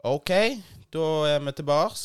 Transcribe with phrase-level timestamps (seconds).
[0.00, 0.30] OK,
[0.94, 1.98] da er vi tilbake.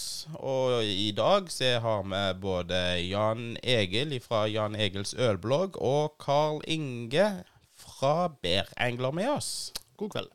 [0.44, 6.60] Og i dag så har vi både Jan Egil fra Jan Egils ølblogg og Carl
[6.68, 7.46] Inge
[7.80, 9.72] fra Bærengler med oss.
[9.96, 10.28] God kveld.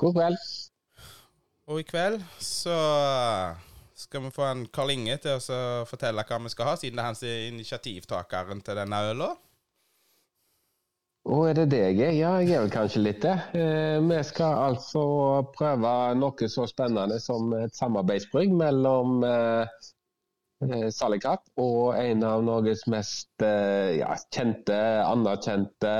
[0.00, 0.40] God kveld.
[1.68, 2.78] Og i kveld så
[3.92, 7.04] skal vi få en Carl Inge til å fortelle hva vi skal ha, siden det
[7.04, 9.34] er hans initiativtakeren til denne øla.
[11.28, 11.98] Å, er det deg?
[12.16, 13.34] Ja, jeg er vel kanskje litt det.
[13.52, 15.02] Eh, vi skal altså
[15.52, 19.68] prøve noe så spennende som et samarbeidsbrygg mellom eh,
[20.64, 21.26] eh
[21.60, 25.92] og en av Norges mest eh, ja, kjente, anerkjente,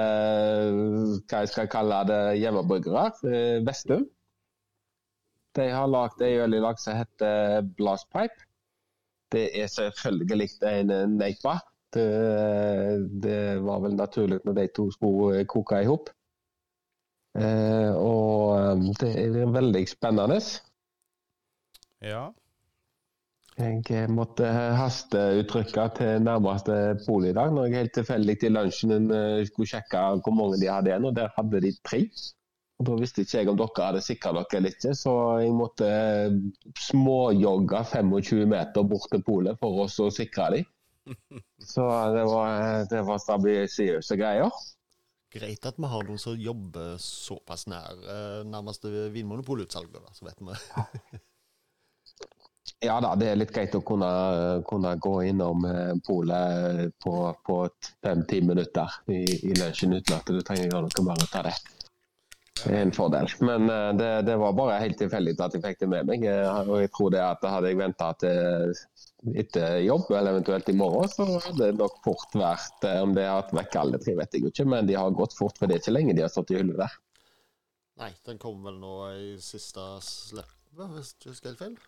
[1.28, 4.08] hva jeg skal kalle det, hjemmebryggere, eh, Vestum.
[5.56, 8.48] De har lagd ei øl i lag som heter Blastpipe.
[9.30, 11.58] Det er selvfølgelig en Neipa.
[11.94, 12.06] Det,
[13.22, 16.10] det, var vel naturlig når de to skulle koke i hop.
[17.38, 20.38] Eh, og um, det er veldig spennende.
[22.02, 22.28] Ja.
[23.60, 24.46] Jeg måtte
[24.78, 30.04] hasteuttrykke til nærmeste pol i dag, når jeg helt tilfeldig til lunsjen eh, skulle sjekke
[30.24, 32.00] hvor mange de hadde igjen, og der hadde de tre.
[32.80, 35.88] Og Da visste ikke jeg om dere hadde sikra dere eller ikke, så jeg måtte
[35.92, 36.38] eh,
[36.88, 40.70] småjogge 25 meter bort til polet for å sikre dem.
[41.72, 44.60] Så det var, det var stabiliserende greier.
[45.30, 50.40] Greit at vi har noen som jobber såpass nær eh, nærmeste vinmonopolutsalget, da, så vet
[50.42, 51.20] vi.
[52.88, 54.08] ja da, det er litt greit å kunne,
[54.66, 57.14] kunne gå innom eh, polet på,
[57.46, 57.60] på
[58.02, 59.22] fem-ti minutter i,
[59.52, 61.54] i lunsjen uten at du trenger å gjøre noe mer ut av det.
[62.60, 63.30] Det er en fordel.
[63.46, 66.26] Men det, det, var bare helt tilfeldig at jeg fikk det med meg.
[66.66, 68.74] Og jeg tror det at hadde jeg venta til
[69.36, 73.26] etter jobb, eller eventuelt i morgen, så hadde det nok fort vært eh, Om de
[73.26, 75.76] har hatt vekk alle tre, vet jeg ikke, men de har gått fort, for det
[75.76, 76.98] er ikke lenge de har stått i hullet der.
[78.00, 80.54] Nei, den kom vel nå i siste slipp,
[80.96, 81.80] hvis du husker helt feil?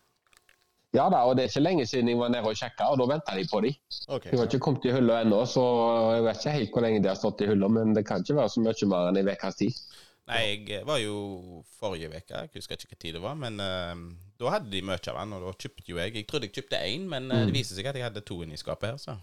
[0.93, 3.07] Ja da, og det er ikke lenge siden jeg var nede og sjekka, og da
[3.15, 3.71] venta de på de.
[4.13, 5.63] Okay, de har ikke kommet i hullet ennå, så
[6.19, 8.37] jeg vet ikke helt hvor lenge de har stått i hullet, men det kan ikke
[8.43, 9.79] være så mye mer enn en ukes tid.
[10.29, 11.17] Nei, jeg var jo
[11.81, 14.05] forrige uke, jeg husker ikke hva tid det var, men uh,
[14.43, 16.85] da hadde de mye av den, og da kjøpte jo jeg Jeg trodde jeg kjøpte
[16.85, 17.43] én, men mm.
[17.49, 19.19] det viser seg at jeg hadde to inni skapet her, så.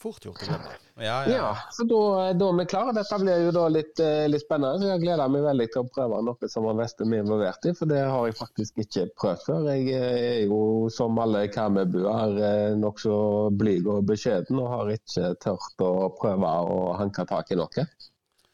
[0.00, 0.74] Fort gjort å glemme.
[1.04, 1.32] Ja, ja.
[1.36, 1.98] ja, så da,
[2.38, 2.94] da er vi klare.
[2.96, 4.80] Dette blir jo da litt, uh, litt spennende.
[4.80, 7.90] så Jeg gleder meg veldig til å prøve noe som har Vestum involvert i, for
[7.90, 9.68] det har jeg faktisk ikke prøvd før.
[9.74, 10.60] Jeg er jo
[10.92, 13.16] som alle Karmøybuer nokså
[13.60, 15.92] blyg og beskjeden, og har ikke tørt å
[16.22, 17.88] prøve å hanke tak i noe.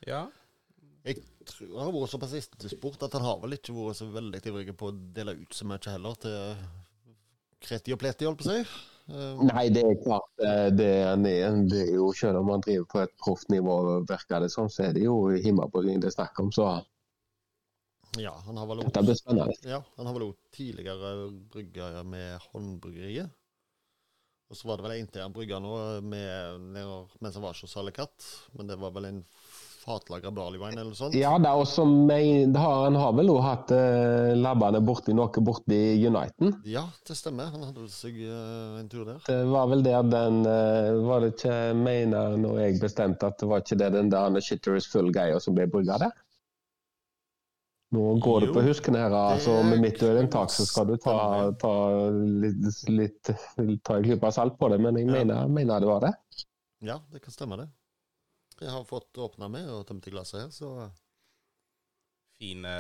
[0.09, 0.25] Ja.
[1.07, 1.23] Jeg
[1.53, 4.77] tror han har vært såpass etterspurt at han har vel ikke vært så veldig ivrig
[4.79, 6.65] på å dele ut så mye heller til
[7.63, 8.81] kreti og pleti, holdt på å si.
[9.11, 11.17] Uh, Nei, det er klart eh, det er,
[11.67, 13.75] det er jo Selv om han driver på et proft nivå,
[14.07, 16.69] virker det sånn, så er det jo himmelbrygging det er snakk om, så
[18.21, 23.31] ja, han har vel også, ja, han har vel også tidligere brygga med Håndbryggeriet.
[24.53, 26.67] Og så var det vel en til han brygga nå med,
[27.25, 29.23] mens han var hos Salekatt, men det var vel en
[29.83, 31.17] fatlagra barleywine eller noe sånt?
[31.19, 35.81] Ja, det er også med, han har vel også hatt uh, labbene borti noe borti
[36.07, 36.57] Uniten?
[36.69, 37.51] Ja, det stemmer.
[37.55, 39.23] Han hadde vel seg uh, en tur der.
[39.27, 43.51] Det var vel der den uh, Var det ikke mener når jeg bestemte at det
[43.51, 46.15] var ikke det den der Shitter is full-greia som ble brygga der?
[47.93, 49.13] Nå går jo, det på huskene her.
[49.13, 51.75] altså Med mitt øyeinntak så skal du ta, ta
[52.17, 53.35] litt, litt
[53.85, 56.15] ta en klype salt på det, men jeg mener, mener det var det.
[56.83, 57.69] Ja, det kan stemme, det.
[58.63, 60.91] Jeg har fått åpna med og tømt i glasset her, så
[62.43, 62.73] Fine,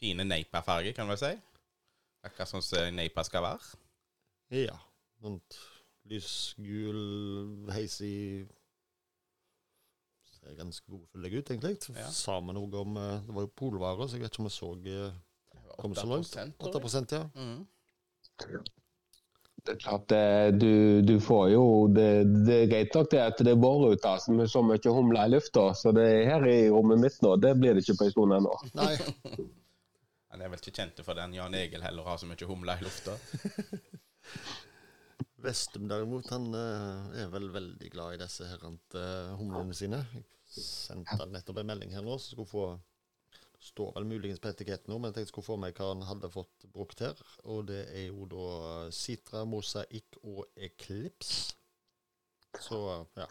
[0.00, 1.30] fine Neipa-farger, kan vi si.
[2.26, 3.78] Akkurat sånn som Neipa skal være.
[4.54, 4.74] Ja.
[5.22, 5.58] Sånt
[6.10, 6.98] lysgul,
[7.72, 8.48] heisig
[10.34, 11.76] Ser ganske godfullig ut, egentlig.
[11.94, 12.08] Ja.
[12.12, 14.56] Sa vi noe om eh, Det var jo polvarer, så jeg vet ikke om jeg
[14.58, 15.20] så eh,
[15.78, 16.34] kom så langt.
[16.58, 17.22] 8 ja.
[17.38, 17.62] Mm
[19.64, 20.12] det er klart
[20.60, 22.08] du, du, får jo Det,
[22.44, 25.32] det er greit nok det at det er bårruter som er så mye humler i
[25.32, 28.16] lufta, så det er her i rommet mitt nå, det blir det ikke på en
[28.16, 28.58] stund ennå.
[28.76, 28.92] Nei.
[30.34, 32.82] Han er vel ikke kjent for den Jan Egil heller har så mye humler i
[32.82, 33.12] lufta.
[35.44, 40.00] Vestum derimot, han uh, er vel veldig glad i disse herrante uh, humlene sine.
[40.10, 42.64] Jeg sendte nettopp en melding her nå, så skulle få
[43.64, 46.04] står vel muligens på etiketten nå, men jeg tenkte jeg skulle få meg hva han
[46.08, 47.20] hadde fått brukt her.
[47.48, 48.46] Og det er jo da
[48.94, 51.54] Citra, Mosaikk og Eclipse.
[52.60, 52.80] Så,
[53.18, 53.26] ja.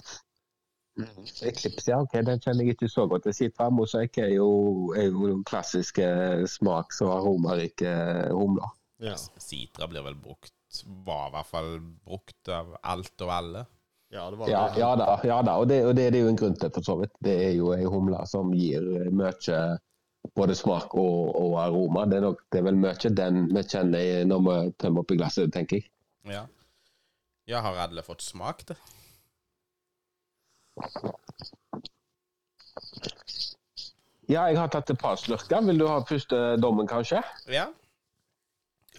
[1.00, 1.26] Mm.
[1.50, 2.02] Eclipse, ja.
[2.02, 3.30] ok, Den kjenner jeg ikke så godt.
[3.36, 4.50] Citra Mosaikk er jo,
[4.98, 6.08] er jo klassiske
[6.50, 7.94] smaks- og aromarike
[8.34, 8.74] humler.
[9.04, 9.16] Ja.
[9.42, 10.54] Citra blir vel brukt
[10.84, 11.74] Var i hvert fall
[12.06, 13.66] brukt av alt og alle.
[14.14, 15.58] Ja, det var ja, ja da, ja da.
[15.62, 17.14] Og, det, og det, det, er jo en grunn til, for så vidt.
[17.26, 19.58] Det er jo ei humle som gir mye
[20.36, 22.06] både smak og, og aroma.
[22.10, 25.54] Det er, nok, det er vel mye den vi kjenner når vi tømmer oppi glasset,
[25.54, 25.90] tenker jeg.
[26.30, 26.46] Ja.
[27.52, 28.78] ja, har alle fått smakt det?
[34.32, 35.62] Ja, jeg har tatt et par slurker.
[35.68, 37.20] Vil du ha første dommen, kanskje?
[37.52, 37.68] Ja.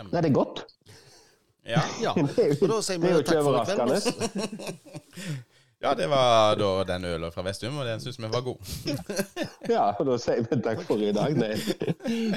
[0.02, 0.66] Nei, det er godt.
[1.64, 1.80] Ja.
[2.02, 5.44] Ja, og da sier er vi jo takk for i kveld.
[5.84, 8.70] ja, det var da den ølen fra Vestum, og den syns vi var god.
[9.74, 11.36] Ja, og da sier vi takk for i dag.
[11.36, 11.52] Nei,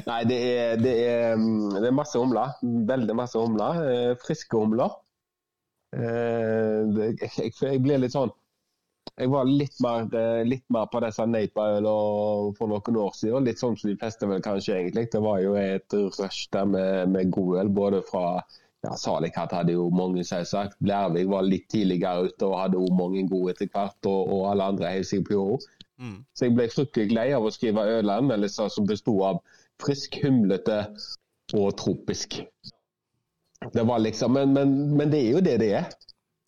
[0.03, 2.57] Nei det, er, det, er, mm, det er masse humler.
[2.91, 3.79] Veldig masse humler.
[3.87, 4.97] Eh, Friske humler.
[5.95, 8.33] Jeg, jeg, jeg blir litt sånn
[9.15, 11.95] Jeg var litt mer, eh, litt mer på disse Napa-øla
[12.59, 13.47] for noen år siden.
[13.47, 15.07] Litt sånn som de fleste vel kanskje egentlig.
[15.15, 18.27] Det var jo et rush der med, med god øl, både fra
[18.87, 20.77] ja, Salikat hadde jo mange, selvsagt.
[20.87, 23.99] Lærvik var litt tidligere ute og hadde også mange gode etter hvert.
[24.07, 25.73] Og, og alle andre heiv seg på jorda.
[25.97, 26.17] Mm.
[26.37, 29.41] Så jeg ble fryktelig lei av å skrive ølanmeldelser som besto av
[29.81, 30.83] frisk, humlete
[31.57, 32.39] og tropisk.
[33.73, 35.87] Det var liksom, men, men, men det er jo det det er.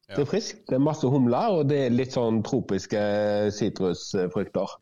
[0.10, 0.16] Ja.
[0.16, 3.02] Det er friskt, det er masse humler, og det er litt sånn tropiske
[3.54, 4.78] sitrusfrukter.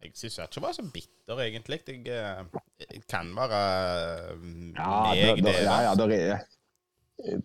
[0.00, 1.78] Jeg syns ikke det var så bitter, egentlig.
[1.86, 3.60] Jeg, eh, jeg kan være
[4.40, 5.54] meg, Ja, meg, der, det.
[5.66, 6.38] ja, ja, det er Jeg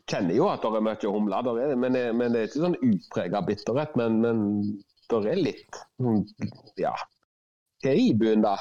[0.10, 3.42] kjenner jo at det er mye det, men, det, men det er ikke sånn utprega
[3.46, 3.98] bitterhet.
[4.00, 4.40] Men, men
[5.12, 6.24] det er litt mm,
[6.82, 6.96] Ja.
[7.84, 8.56] Hva er ibunnen, da?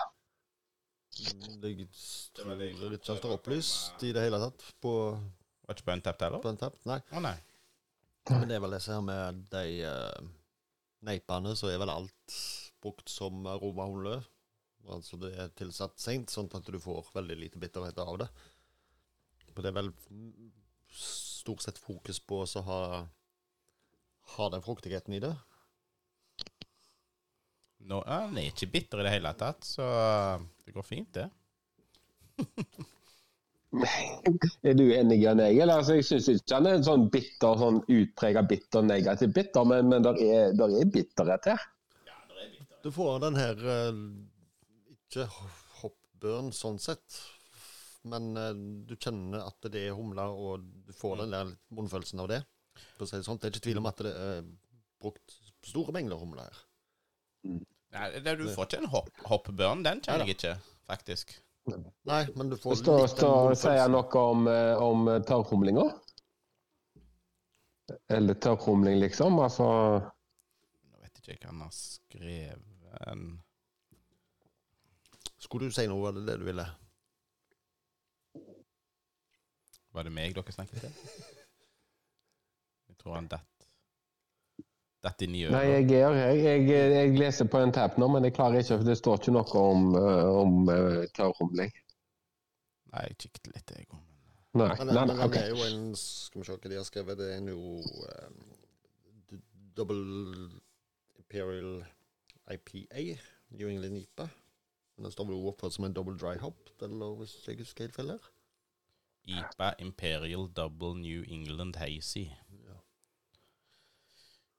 [1.14, 4.94] Det er ikke det står opplyst i det hele tatt på,
[5.64, 6.42] Var ikke på en tapt heller?
[6.42, 6.80] på en tapp.
[6.90, 6.98] Nei.
[7.14, 7.36] Å nei.
[8.30, 10.28] Men det er vel disse her med de uh,
[11.04, 12.38] neipene, så er vel alt
[12.82, 14.18] brukt som aromahumle.
[14.92, 18.28] Altså det er tilsatt seint, sånn at du får veldig lite bitterhet av det.
[19.54, 20.50] Og det er vel mm,
[20.94, 22.80] stort sett fokus på å ha,
[24.36, 25.34] ha den fruktigheten i det.
[27.84, 29.84] Nå, er den er ikke bitter i det hele tatt, så
[30.64, 31.28] det går fint, det.
[34.62, 35.70] Er du enig, Jan Egil?
[35.72, 39.88] Altså, jeg syns ikke han er en sånn bitter, sånn utprega bitter, negativ bitter, men,
[39.90, 41.64] men der er, der er bitterhet her.
[42.84, 43.98] Du får den her eh,
[44.92, 45.26] Ikke
[45.80, 47.18] hoppbørn sånn sett,
[48.04, 48.52] men eh,
[48.88, 52.42] du kjenner at det er humle, og du får den der litt munnfølelsen av det.
[52.96, 53.40] For å si det sånt.
[53.42, 54.44] Det er ikke tvil om at det er
[55.02, 56.62] brukt store mengder humle her.
[57.94, 59.84] Nei, det, du får ikke en hopp, hoppbørn.
[59.86, 60.54] Den kjenner jeg ikke,
[60.88, 61.36] faktisk.
[61.70, 65.86] Nei, men du får Står litt den sier noe om, eh, om tørrhumlinga?
[68.12, 69.38] Eller tørrhumling, liksom?
[69.40, 72.70] Altså Nå vet ikke jeg hva han har skrevet
[75.40, 76.66] Skulle du si noe, var det det du ville?
[79.94, 80.94] Var det meg dere snakket til?
[82.90, 83.50] Jeg tror han datt
[85.04, 86.30] Datt inn i Nei, jeg er her.
[86.32, 89.18] Jeg, jeg, jeg leser på en tab nå, men jeg klarer ikke, for det står
[89.20, 91.74] ikke noe om, eh, om uh, tørrhumling.
[92.94, 93.98] Nei, jeg kikket litt, jeg òg.
[94.54, 96.86] Nei, Men, nei, men nei, den er jo en Skal vi se hva de har
[96.88, 97.20] skrevet.
[97.20, 98.40] Det er jo um,
[99.76, 100.48] Double
[101.20, 101.82] Imperial
[102.54, 103.18] IPA,
[103.58, 104.30] New England IPA.
[104.94, 107.98] Men den står vel oppført som en double dry hop, eller hvis jeg husker helt
[107.98, 108.30] feil her.
[109.24, 112.26] IPA Imperial Double New England Hazy.
[112.64, 112.76] Ja.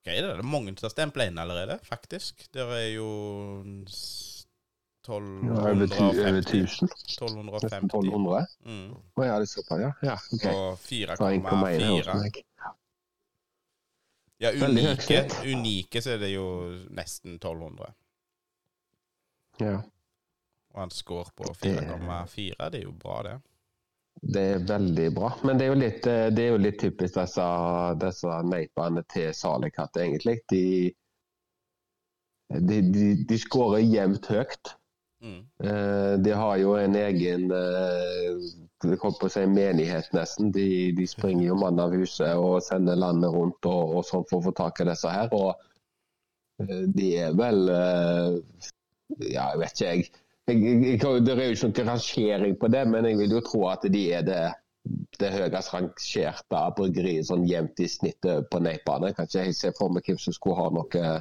[0.06, 0.46] det er det?
[0.46, 2.48] Mange som har stempla inn allerede, faktisk.
[2.54, 3.10] Det er jo
[3.88, 4.32] s-
[5.08, 6.64] Ja, over, 1250.
[6.66, 6.90] 1000?
[6.90, 7.88] 1250.
[7.94, 8.48] 1200?
[8.66, 8.96] Mm.
[9.16, 9.92] Å ja, det er såpass, ja.
[10.02, 10.50] ja okay.
[10.50, 12.44] Og Fra 1,1 her hos 4,4.
[14.42, 16.48] Ja, unike, unike så er det jo
[16.90, 17.94] nesten 1200.
[19.62, 19.76] Ja.
[20.74, 22.70] Og han scorer på 4,4.
[22.74, 23.36] Det er jo bra, det.
[24.22, 25.32] Det er veldig bra.
[25.44, 27.48] Men det er jo litt, eh, det er jo litt typisk disse,
[28.02, 30.40] disse neipene til Salikatt, egentlig.
[30.52, 30.64] De,
[32.56, 34.74] de, de, de skårer jevnt høyt.
[35.26, 35.42] Mm.
[35.64, 38.48] Eh, De har jo en egen eh,
[38.86, 40.52] jeg holdt på å si menighet, nesten.
[40.54, 44.42] De, de springer jo mann av huset og sender landet rundt og, og sånn for
[44.42, 45.32] å få tak i disse her.
[45.34, 45.56] Og
[46.96, 47.66] de er vel
[49.20, 50.06] Ja, jeg vet ikke, jeg.
[50.50, 53.66] Jeg, jeg, det er jo ikke noen rangering på det, men jeg vil jo tro
[53.72, 54.44] at de er det,
[55.20, 59.10] det høyest rangerte bryggeriet sånn jevnt i snittet på Neipane.
[59.10, 61.18] Jeg kan ikke helt se for meg hvem som skulle ha noe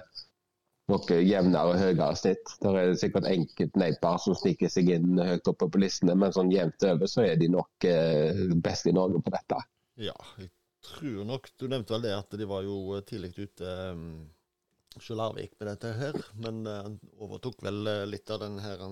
[0.92, 2.50] noe jevnere og høyere snitt.
[2.60, 6.34] Der er det sikkert enkelte neiper som sniker seg inn høyt oppe på listene, men
[6.34, 9.60] sånn jevnt over så er de nok eh, best i Norge på dette.
[10.04, 10.50] Ja, jeg
[10.84, 14.26] tror nok Du nevnte vel det at de var jo tidlig ute um,
[15.18, 18.82] Larvik med dette her, men eh, han overtok vel eh, litt av den her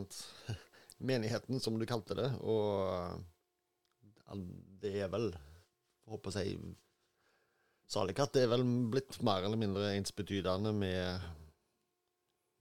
[1.13, 2.89] menigheten, som du kalte det, og
[4.33, 4.47] eh,
[4.83, 6.47] det er vel Jeg håper si
[7.93, 11.27] Salikatt er vel blitt mer eller mindre ensbetydende med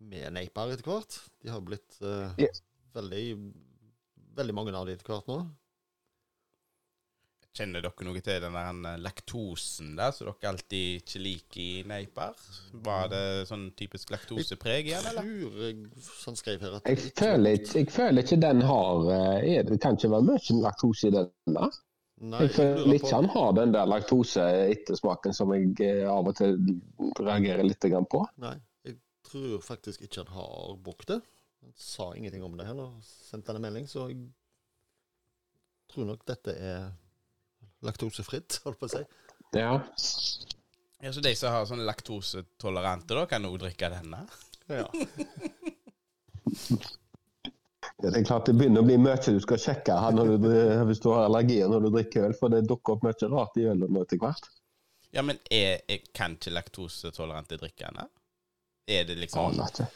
[0.01, 1.17] med Neipar etter hvert.
[1.41, 2.63] De har blitt uh, yes.
[2.95, 3.25] veldig,
[4.37, 5.37] veldig mange av de etter hvert nå.
[7.51, 12.37] Kjenner dere noe til den der laktosen der, som dere alltid ikke liker i neiper?
[12.85, 15.27] Var det sånn typisk laktosepreg igjen, eller?
[15.27, 19.49] Tror jeg sånn skrev her at Jeg føler, ikke, jeg føler ikke den har eh,
[19.57, 21.33] er, Det kan ikke være mye laktose i den.
[21.57, 21.67] da.
[22.21, 26.55] Nei, Jeg føler ikke han har den der laktoseettersmaken som jeg eh, av og til
[27.19, 28.23] reagerer litt på.
[28.45, 28.55] Nei,
[28.87, 31.19] jeg tror faktisk ikke han har brukt det.
[31.65, 32.95] Han sa ingenting om det heller.
[33.03, 34.21] Sendte han en melding, så jeg
[35.91, 36.91] tror nok dette er
[37.85, 39.03] laktosefritt, holdt på å si.
[39.57, 39.73] Ja.
[41.01, 44.23] Ja, Så de som har sånn laktosetolerante, da, kan òg drikke denne?
[44.69, 44.85] Ja.
[48.01, 50.47] Det er klart det begynner å bli mye du skal sjekke her når du,
[50.89, 53.67] hvis du har allergier når du drikker øl, for det dukker opp mye rart i
[53.69, 54.49] ølet nå etter hvert.
[55.11, 58.07] Ja, men er, er, kan ikke laktosetolerante drikke denne?
[58.89, 59.89] Er det liksom Aner ikke.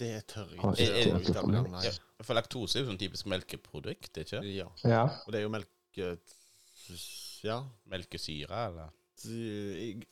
[0.00, 1.40] Det tør jeg ikke.
[1.42, 1.84] om, Nei.
[1.84, 1.92] ja,
[2.24, 4.40] For laktose er jo sånn typisk melkeprodukt, ikke?
[4.48, 4.68] Ja.
[4.84, 5.02] Ja.
[5.26, 6.14] Og det er jo melke...
[7.46, 7.60] Ja.
[7.90, 8.90] Melkesyre, eller?
[9.24, 10.04] Jeg,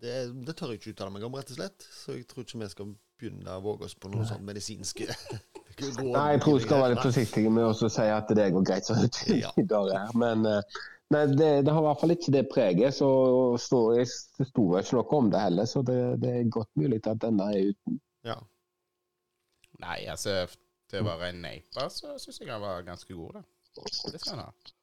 [0.00, 0.14] det,
[0.46, 1.86] det tør jeg ikke uttale meg om, rett og slett.
[1.90, 5.08] Så jeg tror ikke vi skal begynne å våge oss på noe sånn medisinske.
[5.80, 8.88] Nei, jeg tror jeg skal være litt forsiktig med å si at det går greit
[8.88, 9.52] sånn ut Ja.
[9.72, 10.10] dag her.
[10.18, 10.80] Men eh,
[11.14, 12.96] nei, det, det har i hvert fall ikke det preget.
[12.98, 13.08] Så
[13.96, 17.48] jeg sto ikke noe om det heller, så det, det er godt mulig at denne
[17.54, 18.00] er uten.
[18.28, 18.36] Ja.
[19.80, 20.42] Nei, altså
[20.90, 23.46] til å være en neipa, så syns jeg han var ganske god, da.
[24.10, 24.76] Det skal han ha.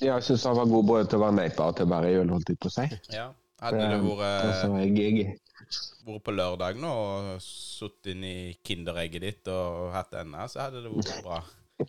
[0.00, 2.10] Ja, Jeg syns han var god både til å være neipa og til å være
[2.12, 2.86] i øl, holdt jeg på å si.
[3.12, 3.26] Ja.
[3.62, 4.46] Hadde du Eh,
[6.06, 10.82] vært på lørdag nå og sittet inn i Kinderegget ditt og hatt denne, så hadde
[10.82, 11.42] det vært bra.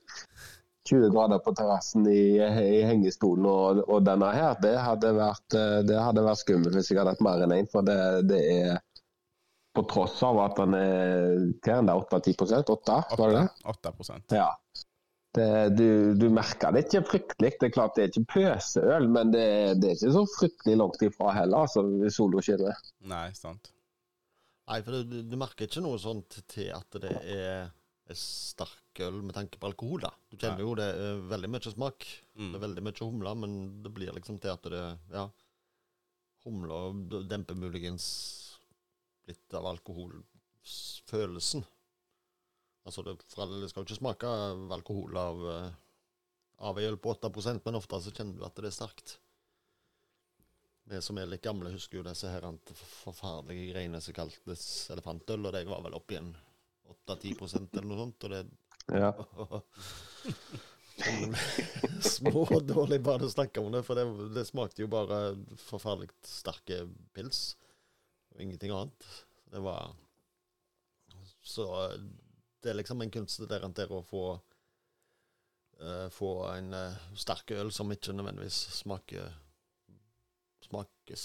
[0.83, 5.79] 20 grader på terrassen i, i hengestolen og, og denne her, det hadde vært, eh,
[5.87, 7.69] det hadde vært skummelt hvis jeg hadde hatt mer enn én.
[7.71, 7.95] For det,
[8.27, 8.81] det er
[9.73, 12.35] på tross av at den er hva er den der, 8-10
[12.75, 13.47] 8 var det det?
[13.73, 14.49] 8 Ja.
[15.33, 17.53] Det, du, du merker det ikke fryktelig.
[17.57, 19.45] Det er klart det er ikke pøseøl, men det,
[19.81, 21.81] det er ikke så fryktelig langt ifra heller, altså,
[22.13, 22.75] sola skinner.
[23.09, 23.71] Nei, sant.
[24.69, 27.71] Nei, for du, du merker ikke noe sånt til at det er,
[28.07, 30.11] er sterk øl med tanke på alkohol, da.
[30.29, 30.67] Du kjenner Nei.
[30.67, 31.99] jo det er veldig mye smak.
[32.37, 32.51] Mm.
[32.51, 33.51] Det er veldig mye humle, men
[33.83, 34.83] det blir liksom til at det
[35.15, 35.25] Ja.
[36.43, 36.77] Humla
[37.31, 38.05] demper muligens
[39.29, 41.63] litt av alkoholfølelsen.
[42.83, 44.31] Altså, det, alle, skal jo ikke smake
[44.75, 45.69] alkohol av, eh,
[46.67, 49.17] av øl på 8% men ofte så kjenner du at det er sterkt.
[50.91, 52.43] Vi som er litt gamle, husker jo disse her
[52.75, 56.33] forferdelige greiene som kaltes elefantøl, og de var vel oppi en
[57.07, 58.27] 8-10% eller noe sånt.
[58.27, 58.43] og det
[58.91, 59.13] Ja.
[62.03, 65.37] Små og dårlig bare å snakke om det, for det, det smakte jo bare
[65.69, 66.83] forferdelig sterke
[67.15, 67.55] pils.
[68.33, 69.07] Og ingenting annet.
[69.53, 69.95] Det var
[71.43, 71.65] Så
[72.63, 77.91] det er liksom en kunst der å få uh, Få en uh, sterk øl som
[77.91, 79.35] ikke nødvendigvis smaker
[80.63, 81.19] Smaker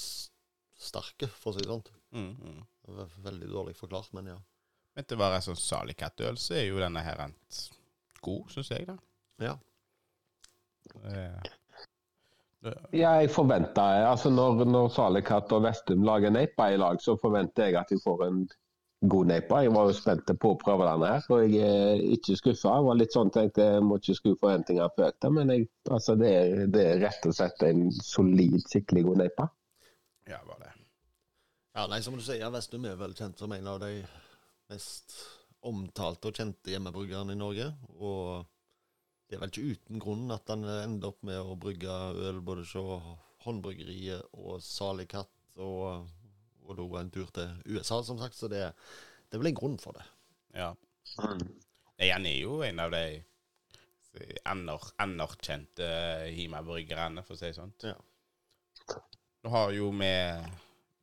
[0.79, 1.85] sterke, for å si det sånn.
[2.15, 2.59] Mm, mm.
[2.89, 4.37] Det veldig dårlig forklart, men ja.
[4.95, 7.35] Men til å være en sånn salig kattøl, så er jo denne her en
[8.23, 8.97] god, syns jeg, da.
[9.43, 9.55] Ja.
[11.07, 11.51] Eh,
[12.91, 17.69] Ja, jeg forventer altså Når, når Salekatt og Vestum lager neipa i lag, så forventer
[17.69, 18.41] jeg at de får en
[19.01, 19.63] god neipa.
[19.63, 22.75] Jeg var jo spent på å prøve denne her, og jeg er ikke skuffa.
[22.79, 26.17] Jeg var litt sånn tenkte jeg må ikke skru forventninger for økta, men jeg, altså,
[26.19, 29.49] det, er, det er rett og slett en solid, skikkelig god neipa.
[30.29, 30.75] ja, var det.
[31.79, 34.01] Ja, nei, som du sier, Vestum er vel kjent som en av de
[34.73, 35.15] mest
[35.69, 37.69] omtalte og kjente hjemmebryggerne i Norge.
[38.03, 38.49] Og
[39.29, 41.95] det er vel ikke uten grunn at han ender opp med å brygge
[42.29, 43.15] øl både hos
[43.45, 45.31] Håndbryggeriet og Salig Katt,
[45.63, 46.09] og,
[46.69, 48.37] og da en tur til USA, som sagt.
[48.37, 48.67] Så det,
[49.29, 50.05] det er vel en grunn for det.
[50.57, 50.73] Ja.
[51.19, 53.03] Nei, Han er jo en av de
[54.49, 55.89] aner, anerkjente
[56.35, 57.75] Hima-bryggerne, for å si det sånn.
[57.85, 57.97] Ja.
[59.45, 60.15] Nå har jo vi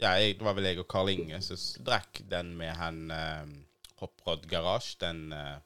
[0.01, 3.53] Ja, jeg, det var vel jeg og Karl Inge som drakk den med han eh,
[4.01, 5.61] Hopprod Garage, den eh,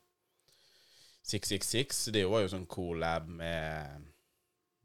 [1.25, 2.03] 666.
[2.13, 4.05] Det var jo sånn collab med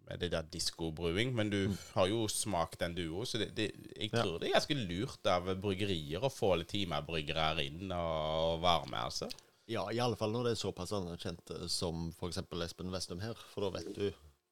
[0.09, 1.61] med det der diskobrewing, men du
[1.95, 4.23] har jo smakt den du òg, så det, det, jeg Ja.
[4.23, 9.31] tror det er ganske lurt av bryggerier å få litt timebryggere inn og varme, altså.
[9.67, 12.43] Ja, i alle fall når det er såpass anerkjente som f.eks.
[12.67, 13.35] Espen Vestum her.
[13.55, 14.11] For da vet du,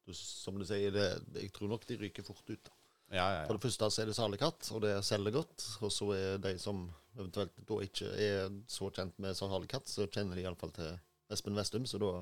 [0.09, 2.63] du som du sier, det, jeg tror nok de ryker fort ut.
[2.65, 2.73] da.
[3.13, 5.67] Ja, ja, For det første så er det Salig Katt, og det selger godt.
[5.85, 6.87] Og så er de som
[7.19, 10.95] eventuelt da ikke er så kjent med Salig Katt, så kjenner de iallfall til
[11.29, 12.15] Espen Vestum, så da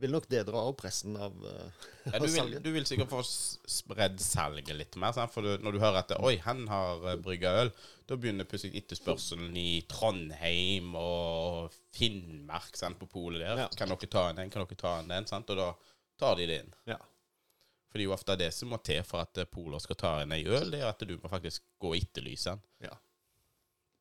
[0.00, 3.20] vil nok det dra opp resten av, uh, Ja, du, vil, du vil sikkert få
[3.24, 5.14] spredd salget litt mer.
[5.16, 5.32] Sant?
[5.34, 7.72] For du, når du hører at Oi, han har uh, brygga øl,
[8.10, 13.64] da begynner plutselig etterspørselen i Trondheim og Finnmark sant, på polet der.
[13.66, 13.68] Ja.
[13.78, 14.50] Kan dere ta en den?
[14.50, 15.28] Kan dere ta en den?
[15.30, 15.52] Sant?
[15.54, 15.70] Og da
[16.20, 16.74] tar de det inn.
[16.90, 16.98] Ja.
[17.90, 20.10] For det er jo ofte det som må til for at eh, poler skal ta
[20.22, 22.66] inn ei øl, det er at du må faktisk gå og etterlyse den.
[22.86, 22.96] ja.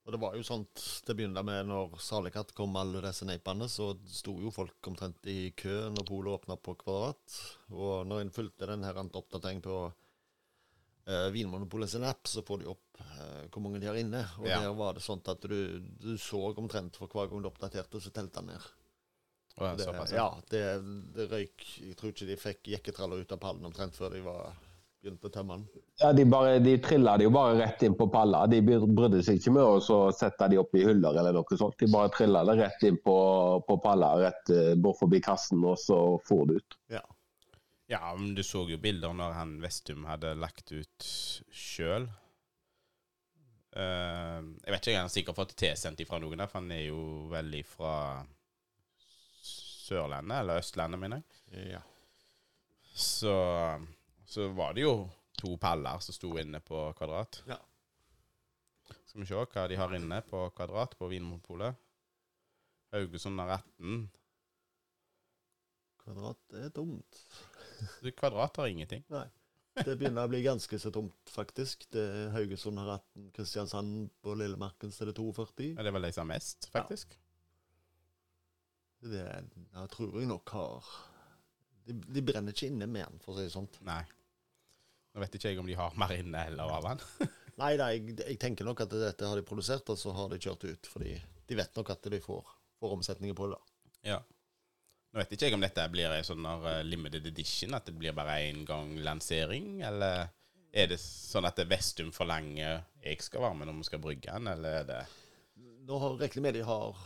[0.09, 3.67] Og det var jo sånt det begynte med når Salekatt kom med alle disse neipene,
[3.69, 7.35] så sto jo folk omtrent i kø når polet åpna på Kvadrat.
[7.69, 9.75] Og når en fulgte den her oppdateringen på
[11.05, 14.23] eh, Vinmonopolet sin app, så får de opp eh, hvor mange de har inne.
[14.41, 14.63] Og Ja.
[14.63, 18.09] der var det sånt at du, du så omtrent for hver gang du oppdaterte, så
[18.09, 18.65] telte han ned.
[19.59, 20.63] Og Det, såpass, ja, det,
[21.13, 24.57] det røyk Jeg tror ikke de fikk jekketraller ut av pallen omtrent før de var
[25.03, 25.83] begynt å tømme den.
[26.01, 28.45] Ja, de, bare, de trilla det jo bare rett inn på palla.
[28.51, 31.77] De brydde seg ikke med å så sette de opp i hyller eller noe sånt.
[31.79, 33.15] De bare trilla det rett inn på,
[33.67, 36.79] på palla, rett eh, bort forbi kassen, og så for det ut.
[36.95, 37.03] Ja.
[37.89, 41.05] Ja, men du så jo bilder når han Vestum hadde lagt ut
[41.49, 42.05] sjøl.
[43.73, 46.83] jeg vet ikke, han har sikkert fått det tilsendt ifra noen der, for han er
[46.83, 47.01] jo
[47.31, 47.93] veldig fra
[49.89, 51.71] Sørlandet, eller Østlandet, mener jeg.
[51.73, 51.81] ja.
[52.93, 53.33] Så,
[54.29, 54.93] så var det jo
[55.39, 57.41] to paller som sto inne på Kvadrat.
[57.49, 57.57] Ja.
[59.09, 61.79] Skal vi se hva de har inne på Kvadrat på Vinmonopolet.
[62.93, 64.03] Haugesund har 18.
[66.03, 67.23] Kvadrat er tomt.
[68.21, 69.01] Kvadrat har ingenting.
[69.09, 69.25] Nei.
[69.79, 71.87] Det begynner å bli ganske så tomt, faktisk.
[71.93, 75.71] Det er Haugesund har 18, Kristiansand på Lillemarken så er det 42.
[75.71, 77.17] Ja, det er vel de som har mest, faktisk.
[79.09, 80.93] Det er, jeg tror jeg nok har
[81.87, 83.69] de, de brenner ikke inne med den, for å si det sånn.
[83.87, 84.01] Nei.
[85.13, 87.29] Nå vet ikke jeg om de har mer inne eller av den.
[87.59, 90.37] Nei, nei jeg, jeg tenker nok at dette har de produsert, og så har de
[90.39, 90.89] kjørt ut.
[90.93, 91.15] Fordi
[91.49, 93.57] de vet nok at de får, får omsetninger på det.
[93.57, 94.13] da.
[94.13, 94.19] Ja.
[95.09, 98.13] Nå vet ikke jeg om dette blir en sånn eh, limited edition, at det blir
[98.15, 100.29] bare én gang lansering, eller
[100.69, 104.51] er det sånn at Vestum forlanger jeg skal være med når vi skal brygge den,
[104.53, 104.99] eller er det
[105.89, 106.99] Nå har regner medie har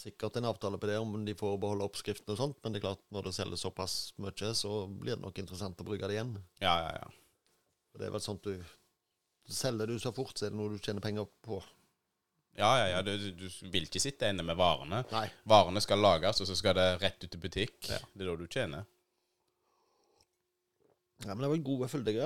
[0.00, 2.86] sikkert en avtale på det, om de får beholde oppskriften og sånt, men det er
[2.88, 6.34] klart, når det selger såpass mye, så blir det nok interessant å brygge det igjen.
[6.64, 7.08] Ja, ja, ja.
[7.94, 8.56] Og det er vel sånt du
[9.44, 11.58] Selger du så fort, så er det noe du tjener penger på.
[12.56, 13.02] Ja, ja, ja.
[13.04, 15.02] Du, du vil ikke sitte inne med varene.
[15.10, 15.26] Nei.
[15.52, 17.76] Varene skal lages, og så skal det rett ut til butikk.
[17.90, 17.98] Ja.
[18.14, 18.86] Det er da du tjener.
[21.26, 22.16] Ja, men det var en god fyldig.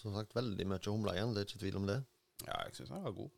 [0.00, 1.98] Som sagt, veldig mye humle igjen, det er ikke tvil om det.
[2.46, 3.30] Ja, jeg syns den var god.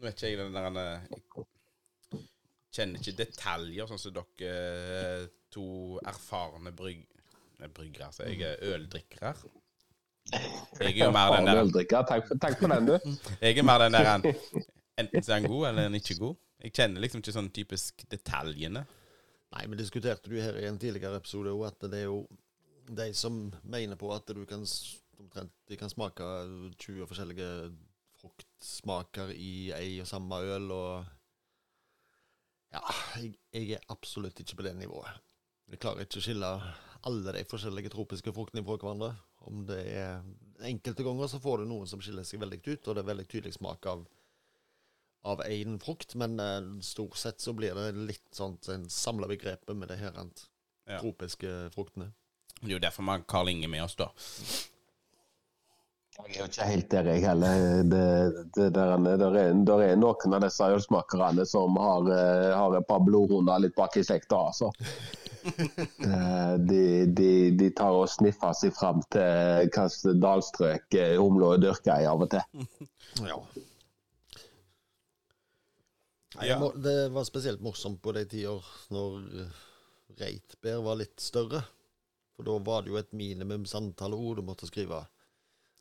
[0.00, 2.22] Nå vet ikke jeg den der Jeg
[2.72, 4.52] kjenner ikke detaljer, sånn som dere
[5.20, 5.64] eh, to
[6.08, 7.02] erfarne bryg...
[7.76, 8.24] Bryggere, altså.
[8.24, 9.34] Jeg er øldrikkere.
[10.32, 12.06] Jeg er jo mer den der øldrikker.
[12.08, 13.18] Takk, for- takk for den, du.
[13.42, 14.08] Jeg er mer den der
[15.00, 16.38] Enten så er den god, eller den ikke god.
[16.64, 18.86] Jeg kjenner liksom ikke sånn typisk detaljene.
[19.52, 22.22] Nei, men diskuterte du her i en tidligere episode òg, at det er jo
[22.88, 24.64] de som mener på at du kan
[25.20, 26.24] omtrent De kan smake
[26.80, 27.50] 20 forskjellige
[28.20, 31.16] fruktsmaker i ei og samme øl, og
[32.70, 32.84] Ja,
[33.18, 35.16] jeg, jeg er absolutt ikke på det nivået.
[35.70, 36.50] Jeg klarer ikke å skille
[37.08, 39.10] alle de forskjellige tropiske fruktene fra hverandre.
[39.48, 40.22] Om det er
[40.68, 43.28] Enkelte ganger så får du noen som skiller seg veldig ut, og det er veldig
[43.30, 44.04] tydelig smak av
[45.22, 49.76] av én frukt, men uh, stort sett så blir det litt sånn en samla begrepet
[49.76, 50.16] med det her
[50.96, 52.10] tropiske fruktene.
[52.60, 54.10] Det er jo derfor vi har Karl Inge med oss, da.
[56.28, 57.62] Jeg er jo ikke helt der, jeg heller.
[57.92, 58.04] Det,
[58.56, 62.86] det der, der, er, der er noen av disse ølsmakerne som har, eh, har et
[62.88, 64.70] par blodhunder litt bak i slekta, altså.
[65.40, 66.80] Eh, De,
[67.16, 72.20] de, de tar og sniffer seg fram til hvilket dalstrøk humla er dyrka i av
[72.26, 72.66] og til.
[73.24, 73.38] Ja.
[76.36, 78.60] Nei, må- Det var spesielt morsomt på de tider
[78.92, 79.48] når
[80.20, 81.62] Reitbær var litt større.
[82.36, 85.06] For da var det jo et minimumsantall ord du måtte skrive.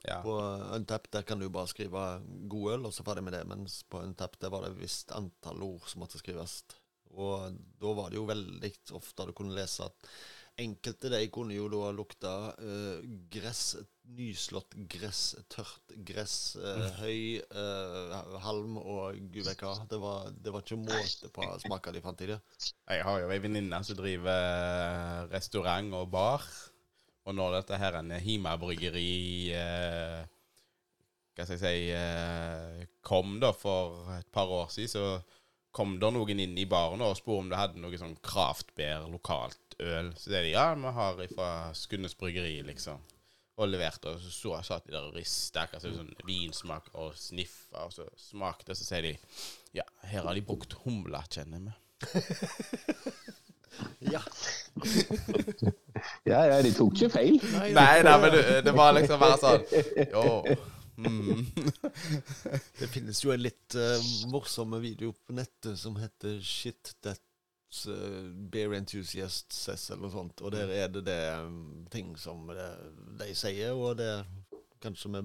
[0.07, 0.21] Ja.
[0.23, 0.35] På
[0.75, 2.03] Untapped der kan du bare skrive
[2.51, 3.45] god øl, og så ferdig med det.
[3.49, 6.61] Mens på Untapped der var det et visst antall ord som måtte skrives.
[7.09, 10.11] Og da var det jo veldig ofte du kunne lese at
[10.59, 13.77] enkelte de kunne jo da lukta uh, gress,
[14.17, 19.75] nyslått gress, tørt gress, uh, høy, uh, halm og gud vet hva.
[19.89, 22.39] Det var, det var ikke måte på smaker de fant i det.
[22.89, 26.45] Jeg har jo ei venninne som driver restaurant og bar.
[27.27, 29.09] Og når dette her er en Hima-bryggeri
[29.57, 30.21] eh,
[31.35, 35.05] Hva skal jeg si eh, kom da for et par år siden, så
[35.75, 39.77] kom det noen inn i baren og spurte om det hadde noe sånn kraftbær, lokalt
[39.79, 40.11] øl.
[40.17, 43.03] Så det er de ja, vi har fra Skundes bryggeri, liksom.
[43.59, 47.93] Og leverte, og så, satt de der og rista, akkurat sånn vinsmak, og sniffa, og
[47.93, 49.13] så smakte, så sier de
[49.75, 51.75] ja, her har de brukt humle, kjenner vi.
[54.11, 54.21] Ja.
[56.23, 57.39] Ja, ja, de tok ikke feil.
[57.53, 59.65] Nei, Nei, nei, men det, det var liksom bare sånn
[60.13, 60.25] Jo.
[60.99, 61.45] Mm.
[62.79, 63.99] Det finnes jo en litt uh,
[64.31, 70.43] morsom video på nettet som heter Shit That's uh, Bear Enthusiast Says, eller noe sånt.
[70.43, 72.67] Og der er det det um, ting som det,
[73.21, 74.11] de sier, og det
[74.79, 75.21] Kanskje vi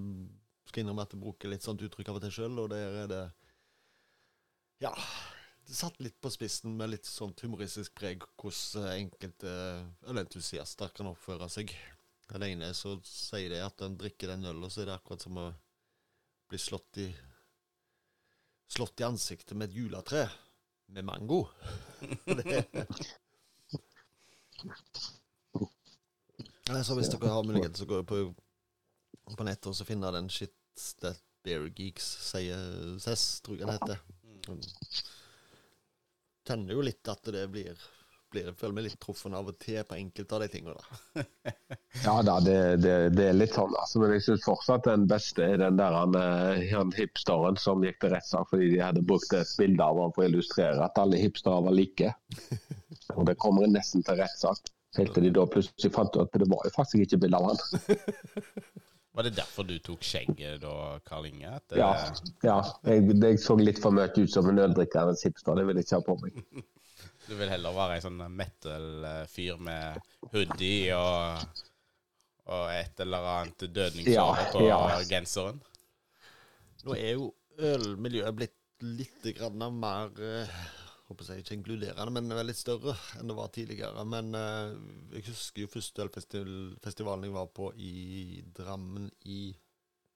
[0.67, 3.11] skal innrømme at jeg bruker litt sånt uttrykk av og til sjøl, og der er
[3.11, 3.25] det
[4.83, 4.91] Ja.
[5.65, 9.53] Det satt litt på spissen med litt sånt humoristisk preg hvordan eh, enkelte
[10.13, 11.73] ølentusiaster kan oppføre seg.
[12.29, 15.41] Den ene så sier de at en drikker den ølen, så er det akkurat som
[15.41, 15.47] å
[16.51, 17.09] bli slått i
[18.75, 20.23] Slått i ansiktet med et juletre
[20.97, 21.45] med mango.
[22.25, 22.65] det,
[26.83, 28.17] så hvis dere har mulighet, så går jeg på,
[29.37, 30.57] på nettet og så finner den shit
[31.05, 34.01] that bear geeks sier Sess, tror jeg den heter.
[36.45, 37.79] Kjenner jo litt at det blir,
[38.33, 40.77] blir Jeg føler meg litt truffet av og til på enkelte av de tingene.
[40.77, 41.25] da.
[42.05, 44.01] Ja da, det, det, det er litt sånn, altså.
[44.03, 48.01] Men jeg syns fortsatt den beste er den der han, eh, han hipsteren som gikk
[48.03, 51.21] til rettssak fordi de hadde brukt et bilde av ham for å illustrere at alle
[51.23, 52.13] hipstere var like.
[53.17, 54.73] Og det kommer nesten til rettssak.
[54.99, 57.53] Helt til de da plutselig fant ut at det var jo faktisk ikke bilde av
[57.53, 57.63] han.
[59.15, 60.75] Var det derfor du tok skjegget da,
[61.07, 61.53] Karl Inge?
[61.57, 61.91] At det, Ja,
[62.43, 62.57] ja.
[62.89, 65.79] Jeg, jeg så litt for mye ut som en øldrikker eller en hipster, det vil
[65.79, 66.41] jeg ikke ha på meg.
[67.25, 70.03] Du vil heller være en sånn metal-fyr med
[70.35, 71.63] hoodie og,
[72.53, 74.81] og et eller annet dødningshår Ja, på ja.
[75.09, 75.63] genseren?
[76.85, 77.31] Nå er jo
[77.65, 80.53] ølmiljøet blitt litt grann mer eh,
[81.09, 84.05] håper jeg ikke inkluderende, men litt større enn det var tidligere.
[84.09, 84.73] Men eh,
[85.19, 86.07] jeg husker jo første
[86.41, 89.41] ølfestivalen jeg var på i Drammen i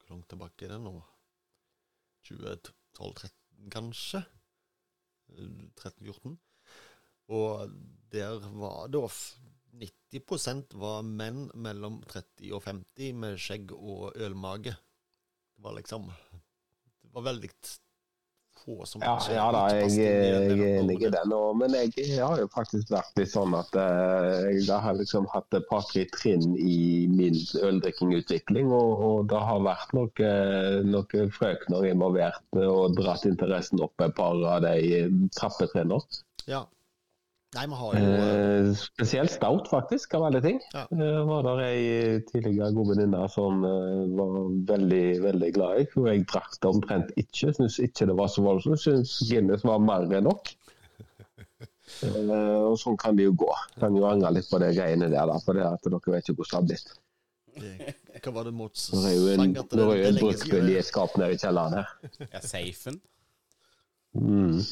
[0.00, 0.94] Hvor langt tilbake er det nå?
[2.28, 4.22] 2012-2013, kanskje?
[5.36, 6.36] Eh, 13-14.
[7.36, 7.74] Og
[8.12, 9.36] der var det f-
[9.78, 14.72] 90% var menn mellom 30 og 50 med skjegg og ølmage.
[14.72, 17.50] Det var liksom Det var veldig
[18.64, 21.02] få som Ja, ja da, jeg, i jeg er normen.
[21.14, 21.34] den.
[21.36, 25.28] Og, men jeg, jeg har jo faktisk vært litt sånn at jeg, jeg har liksom
[25.34, 28.72] hatt et par-tre trinn i min øldrikkingutvikling.
[28.72, 34.16] Og, og det har vært noen noe frøkner involvert eh, og dratt interessen opp et
[34.16, 36.02] par av de trappetrinnene.
[36.48, 36.64] Ja.
[37.56, 40.60] Nei, vi har jo eh, Eh, spesielt stout, faktisk, av alle ting.
[40.74, 40.84] Ja.
[40.92, 44.30] Eh, var der ei tidligere god venninne som eh, var
[44.72, 45.84] veldig veldig glad i.
[45.96, 47.52] Og jeg drakk det omtrent ikke.
[47.56, 48.80] Syns ikke det var så voldsomt.
[48.82, 50.44] Syns Guinness var mer enn nok.
[52.04, 53.48] Eh, og sånn kan det jo gå.
[53.80, 56.42] Kan jo angre litt på de greiene der, da, for det at dere vet ikke
[56.42, 56.90] hvordan det har blitt.
[58.26, 59.54] Hva var det mot Det er jo en, sang?
[59.72, 61.88] Det er jo en bruktbil i skapet et skap nede i kjelleren her.
[62.28, 63.00] Ja, safen.
[64.12, 64.60] Mm.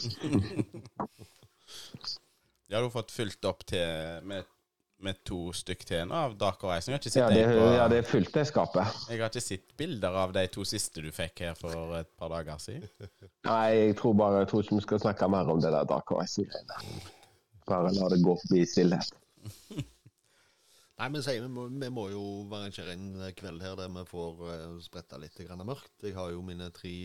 [2.68, 4.46] Du har fått fulgt opp til med,
[5.06, 6.92] med to stykk til nå av Dark Horizon.
[6.92, 9.02] Jeg har ikke sett, Ja, det, på, ja, det er fylt, det skapet.
[9.06, 12.32] jeg har ikke sett bilder av de to siste du fikk her for et par
[12.34, 12.88] dager siden.
[13.50, 16.10] Nei, jeg tror bare jeg tror ikke vi skal snakke mer om det der Dark
[16.10, 17.04] Horizon-greiene.
[17.70, 19.14] Bare la det gå forbi i stillhet.
[20.96, 24.42] Nei, men sier, vi, må, vi må jo arrangere en kveld her der vi får
[24.42, 25.92] uh, spretta litt grann mørkt.
[26.02, 26.96] Jeg har jo mine tre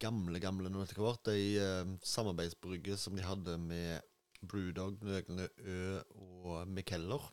[0.00, 1.32] gamle, gamle nå etter hvert.
[1.34, 4.13] Ei uh, samarbeidsbrygge som de hadde med
[4.48, 7.30] Brewdog, Nøgne Ø og Mikeller.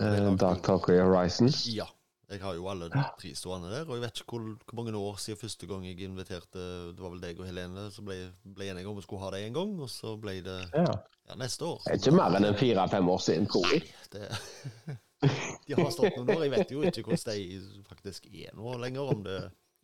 [0.00, 1.50] Eh, Dark Talker Horizon.
[1.72, 1.88] Ja.
[2.32, 4.96] Jeg har jo alle de tre stående der, og jeg vet ikke hvor, hvor mange
[4.96, 6.62] år siden første gang jeg inviterte
[6.94, 8.16] Det var vel deg og Helene som ble,
[8.56, 10.86] ble enige om vi skulle ha det en gang, og så ble det Ja.
[11.28, 11.82] ja, neste år.
[11.84, 13.84] Det er ikke mer enn en fire-fem år siden, tror jeg.
[14.14, 14.30] Det,
[15.66, 16.46] de har stått noen år.
[16.46, 19.12] Jeg vet jo ikke hvordan de faktisk er nå lenger.
[19.12, 19.38] Om det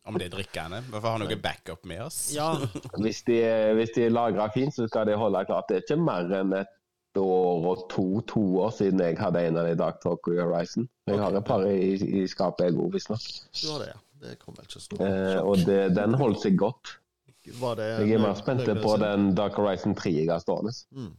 [0.09, 0.81] Om det er drikkende.
[0.89, 2.17] Vi får ha noe backup med oss.
[2.33, 2.49] Ja,
[2.97, 3.37] Hvis de,
[3.77, 5.69] hvis de lagrer fint, så skal de holde klart.
[5.69, 9.57] Det er ikke mer enn et år og to, to år siden jeg hadde en
[9.61, 10.87] av de Dark Talker Horizon.
[11.09, 13.25] Jeg har et par i, i skapet, jeg òg, visstnok.
[13.61, 13.99] du har det, ja.
[14.19, 16.97] Det kom vel ikke så Eh, og det, den holdt seg godt.
[17.59, 20.73] Var det Jeg er mer spent på den Dark Horizon 3 jeg har stående.
[20.91, 21.13] Mm.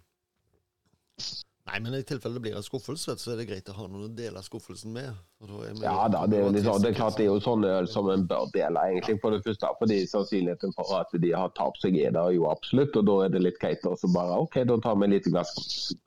[1.70, 4.09] Nei, men i tilfelle det blir en skuffelse, så er det greit å ha noen
[4.09, 5.18] å dele skuffelsen med.
[5.38, 8.09] Da Ja da, det er, liksom, det er klart det er jo sånn øl som
[8.11, 9.20] en bør dele, egentlig.
[9.22, 12.96] For det første fordi sannsynligheten for at de har tapt seg er der jo absolutt.
[12.98, 15.54] Og da er det litt greit å bare OK, da tar vi et lite glass.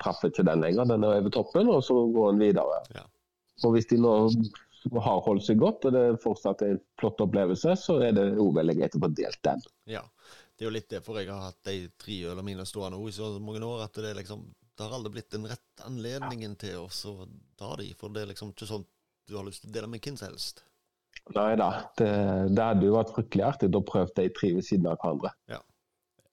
[0.04, 2.82] traff ikke den lenger, den er over toppen, og så går en videre.
[2.98, 3.06] Ja.
[3.64, 4.18] Og hvis de nå
[5.00, 8.50] har holdt seg godt, og det er fortsatt en flott opplevelse, så er det jo
[8.52, 9.64] veldig greit å få delt den.
[9.88, 10.04] Ja.
[10.54, 13.32] Det er jo litt derfor jeg har hatt de tre ølene mine stående i så
[13.42, 14.44] mange år, at det er liksom
[14.84, 17.14] Det har aldri blitt den rette anledningen til å så
[17.60, 18.84] ta de, for det er liksom ikke sånn
[19.30, 20.64] du har lyst til å dele med hvem som helst.
[21.32, 22.10] Nei da, det,
[22.52, 25.32] det hadde jo vært fryktelig artig å prøve de tre ved siden av hverandre.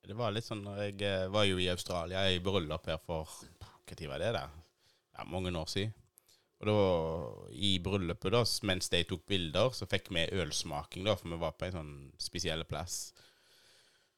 [0.01, 3.31] Det var litt sånn når jeg eh, var jo i Australia i bryllup her for
[3.61, 4.41] Hva tid var det, da?
[5.15, 5.93] Ja, mange år siden.
[6.61, 6.75] Og da,
[7.55, 11.55] i bryllupet, da, mens de tok bilder, så fikk vi ølsmaking, da, for vi var
[11.55, 13.13] på en sånn spesiell plass.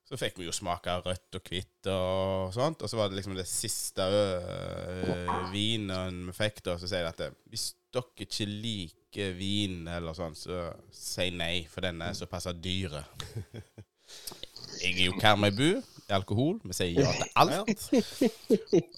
[0.04, 2.84] Så fikk vi jo smake rødt og hvitt og sånt.
[2.84, 7.14] Og så var det liksom det siste øh, vinen vi fikk, da, så sier de
[7.14, 12.18] at det, hvis dere ikke liker vin eller sånn, så si nei, for den er
[12.18, 13.06] såpass dyre.
[14.84, 15.78] Jeg er jo Karmøybu
[16.12, 16.60] alkohol.
[16.68, 17.86] Vi sier ja til alt.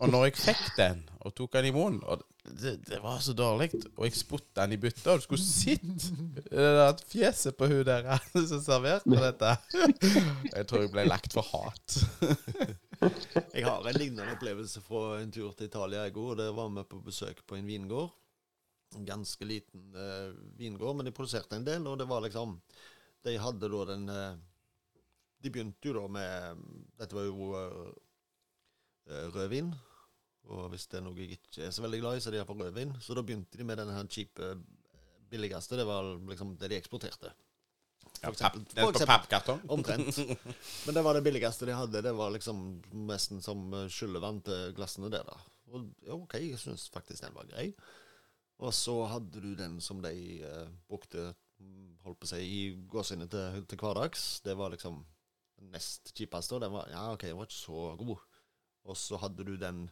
[0.01, 3.33] Og når jeg fikk den, og tok den i munnen og det, det var så
[3.33, 5.81] dårlig, og jeg spytta den i bytta, og du skulle sett
[6.51, 8.05] det fjeset på hun der
[8.51, 9.53] som serverte dette.
[10.51, 11.97] Jeg tror jeg ble lagt for hat.
[13.55, 16.35] Jeg har en lignende opplevelse fra en tur til Italia i går.
[16.43, 18.13] Der var vi på besøk på en vingård.
[18.95, 22.59] En ganske liten uh, vingård, men de produserte en del, og det var liksom
[23.25, 24.35] De hadde da den eh,
[25.45, 26.63] De begynte jo da med
[26.97, 29.69] Dette var jo eh, rødvin.
[30.45, 32.41] Og hvis det er noe jeg ikke er så veldig glad i, så er det
[32.41, 32.93] iallfall rødvin.
[33.01, 34.51] Så da begynte de med denne her cheape,
[35.31, 35.77] billigste.
[35.79, 37.31] Det var liksom det de eksporterte.
[38.21, 39.09] For eksempel- for på eksempel-
[39.75, 40.17] Omtrent.
[40.85, 42.01] Men det var det billigste de hadde.
[42.01, 42.61] Det var liksom
[43.09, 45.37] nesten som eh, skyllevann til glassene der, da.
[45.73, 45.89] Og
[46.21, 47.71] OK, jeg syns faktisk den var grei.
[48.63, 50.13] Og så hadde du den som de
[50.45, 54.39] uh, brukte mm, holdt på å si, i gåsehudet til, til hverdags.
[54.45, 55.01] Det var liksom
[55.59, 56.59] den nest kjipeste.
[56.63, 58.25] Den var ja, OK, den var ikke så god.
[58.85, 59.85] Og så hadde du den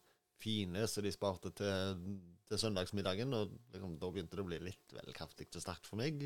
[0.44, 2.02] fine som de sparte til,
[2.50, 6.02] til søndagsmiddagen, og liksom, da begynte det å bli litt vel kraftig og sterkt for
[6.02, 6.26] meg.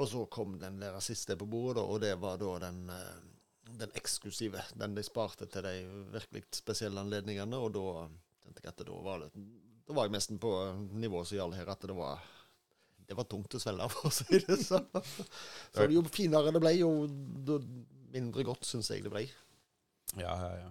[0.00, 3.92] Og så kom den der siste på bordet, og det var da den, eh, den
[3.98, 4.62] eksklusive.
[4.80, 5.74] Den de sparte til de
[6.14, 8.06] virkelig spesielle anledningene, og da
[8.40, 9.34] tenkte jeg at da var det
[9.90, 10.50] Da var jeg nesten på
[11.02, 12.20] nivået som gjaldt her, at det var
[13.10, 14.86] det var tungt å svelge, for å si det sånn.
[15.74, 17.08] Så jo finere det ble, jo
[18.14, 19.24] mindre godt syns jeg det ble.
[20.18, 20.70] Ja, ja, ja.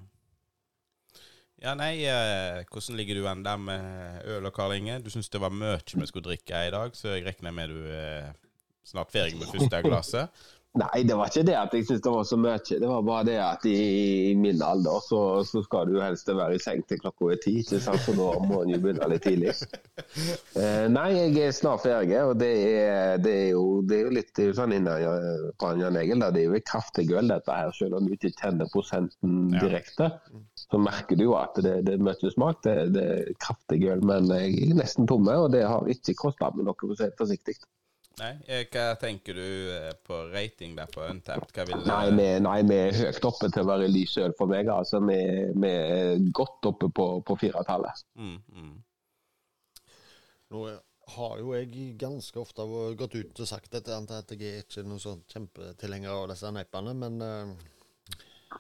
[1.60, 5.02] Ja, nei, eh, hvordan ligger du an der med øl og Karl Inge?
[5.04, 7.82] Du syns det var mye vi skulle drikke i dag, så jeg regner med du
[7.92, 8.30] er
[8.88, 10.46] snart ferdig med første glasset.
[10.78, 12.60] Nei, det var ikke det at jeg syntes det var så mye.
[12.62, 13.78] Det var bare det at i,
[14.30, 17.56] i min alder så, så skal du helst være i seng til klokka er ti,
[17.64, 18.04] ikke sant?
[18.06, 19.56] så da må en jo begynne litt tidlig.
[20.60, 24.14] Eh, nei, jeg er snart ferdig, og det er, det er, jo, det er jo
[24.20, 25.02] litt er jo sånn innan
[25.82, 26.22] Jan Egil.
[26.22, 30.12] Det er jo et kraftig øl, dette her, selv om du ikke kjenner prosenten direkte.
[30.70, 32.62] Så merker du jo at det, det er mye smak.
[32.66, 36.54] Det, det er kraftig øl, men jeg er nesten tomme, og det har ikke kosta
[36.54, 37.58] meg noe, for å si det forsiktig.
[38.20, 41.54] Nei, eh, hva tenker du eh, på rating der på Untapped?
[41.56, 44.52] Hva vil Nei, vi, nei, vi er høyt oppe til å være lys øl for
[44.52, 44.68] meg.
[44.74, 45.18] altså Vi,
[45.56, 48.06] vi er godt oppe på, på firetallet.
[48.20, 48.78] mm, mm.
[50.50, 50.64] Nå
[51.14, 52.66] har jo jeg ganske ofte
[52.98, 56.96] gått ut og sagt dette, at jeg er ikke noen sånn kjempetilhenger av disse neipene,
[56.98, 58.58] men uh,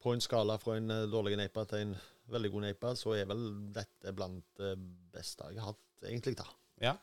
[0.00, 1.94] på en skala fra en dårlig neipe til en
[2.32, 4.74] veldig god neipe, så er vel dette blant det
[5.12, 6.36] beste jeg har hatt, egentlig.
[6.40, 6.48] da.
[6.80, 6.96] Ja.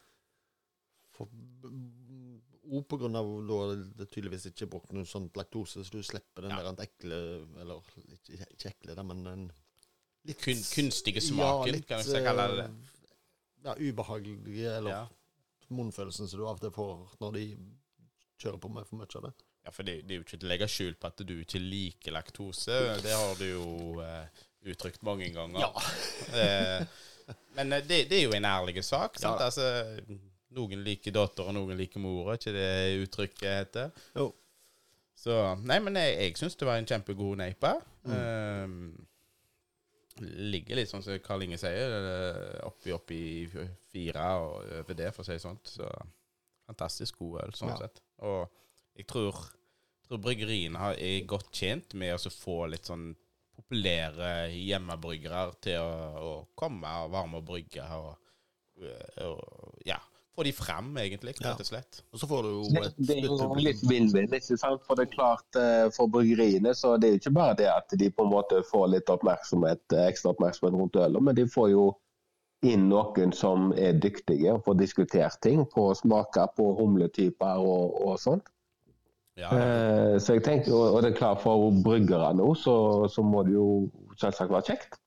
[1.17, 1.27] For,
[2.67, 2.83] òg
[3.15, 3.59] av da
[4.01, 6.71] det tydeligvis ikke er brukt noe sånt laktose, så du slipper den Ja.
[6.71, 7.19] der ekle
[7.61, 9.45] Eller ikke, ikke ekle, men den
[10.27, 12.93] litt Kun, kunstige smaken, kan jeg kalle det eh,
[13.65, 15.07] Ja, ubehagelige, eller Ja.
[15.69, 17.45] munnfølelsen som du av og til får når de
[18.39, 19.33] kjører på med for mye av det.
[19.65, 21.59] Ja, for det, det er jo ikke til å legge skjul på at du ikke
[21.59, 22.75] liker laktose.
[23.03, 24.27] Det har du jo eh,
[24.71, 25.73] uttrykt mange ganger.
[26.37, 26.85] Eh,
[27.57, 29.17] men eh, det, det er jo en ærlig sak.
[29.19, 29.39] sant?
[29.41, 29.47] Ja.
[29.49, 29.97] Altså,
[30.55, 32.31] noen liker datter, og noen liker mor.
[32.31, 34.03] Er ikke det uttrykket heter?
[34.15, 34.29] Jo.
[35.17, 35.33] Så
[35.65, 37.73] Nei, men jeg, jeg syns det var en kjempegod neipe.
[38.07, 38.13] Mm.
[38.13, 39.07] Um,
[40.53, 41.93] ligger litt sånn som Karl Inge sier,
[42.65, 43.19] oppi oppi
[43.91, 45.73] fire og over det, for å si det sånt.
[45.77, 45.89] Så
[46.67, 47.77] fantastisk god øl, sånn Ja.
[47.83, 48.01] sett.
[48.25, 48.47] Og
[48.97, 49.37] jeg tror,
[50.07, 53.11] tror bryggeriene er godt tjent med å få litt sånn
[53.57, 57.85] populære hjemmebryggere til å, å komme og være med og brygge.
[57.97, 58.13] Og,
[59.25, 59.97] og ja,
[60.37, 62.01] få de frem, egentlig, rett og slett.
[62.13, 64.83] Og så får du jo Det, et det er jo litt vinn-vinn, ikke sant.
[64.85, 67.95] For det er klart eh, for bryggeriene så det er jo ikke bare det at
[67.97, 71.71] de på en måte får litt oppmerksomhet, eh, ekstra oppmerksomhet rundt ølet, men de får
[71.73, 71.87] jo
[72.65, 77.97] inn noen som er dyktige og får diskutert ting på å smake på humletyper og,
[78.05, 78.53] og sånt.
[79.37, 83.21] Ja, Eh, så jeg tenker, og og det er klart For bryggerne nå, så, så
[83.21, 83.67] må det jo
[84.17, 84.97] selvsagt være kjekt.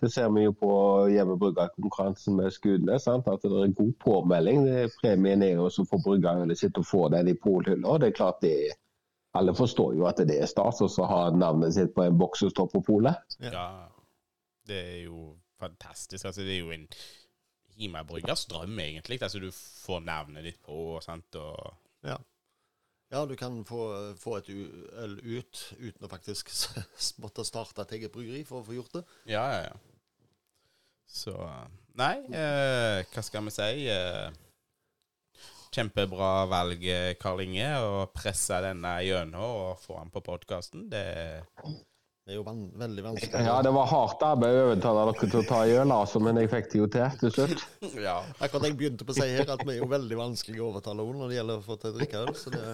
[0.00, 0.70] Det ser vi jo på
[1.14, 3.28] hjemmebrukerkonkurransen med skudene, sant?
[3.30, 4.64] At det er god påmelding.
[4.66, 7.86] Det- Premien er jo også for brukerne sitt å få den i polhylla.
[7.88, 8.72] og Det er klart det
[9.36, 12.50] Alle forstår jo at det er stas å ha navnet sitt på en boks som
[12.50, 13.16] står på polet.
[13.40, 13.88] Ja.
[14.64, 16.24] Det er jo fantastisk.
[16.24, 16.86] Altså, det er jo en
[17.76, 19.18] hjemmebryggers drøm, egentlig.
[19.22, 22.16] Altså, du får navnet ditt på, sant, og Ja.
[23.14, 23.80] Ja, du kan få,
[24.18, 26.50] få et øl ut uten å faktisk
[27.22, 29.04] måtte starte et eget bryggeri for å få gjort det.
[29.30, 29.76] Ja, ja, ja.
[31.14, 31.34] Så
[31.94, 33.84] Nei, eh, hva skal vi si?
[33.86, 34.32] Eh,
[35.74, 40.88] kjempebra valg, eh, Karl Inge, å presse denne gjennom og få den på podkasten.
[40.90, 41.04] Det
[42.24, 43.40] Det er jo van veldig vanskelig.
[43.44, 46.48] Ja, det var hardt arbeid å overtale dere til å ta øl, altså, men jeg
[46.54, 47.64] fikk det jo til til slutt.
[48.00, 48.14] Ja.
[48.38, 51.04] Akkurat jeg begynte på å si her at vi er jo veldig vanskelig å overtale
[51.04, 52.64] henne når det gjelder å få til å drikke øl, så det